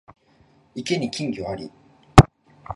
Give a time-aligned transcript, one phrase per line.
[0.73, 1.71] 池に金魚あり